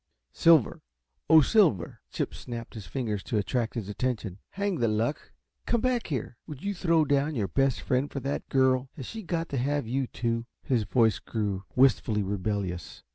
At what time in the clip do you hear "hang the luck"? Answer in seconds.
4.49-5.31